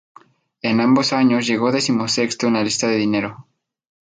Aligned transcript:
En 0.63 0.79
ambos 0.81 1.13
años, 1.13 1.45
llegó 1.45 1.71
decimosexto 1.71 2.47
en 2.47 2.53
la 2.55 2.63
lista 2.63 2.87
de 2.87 2.95
dinero. 2.97 3.47